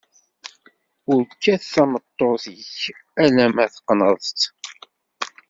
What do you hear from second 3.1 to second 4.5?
alemma teqneḍ-tt.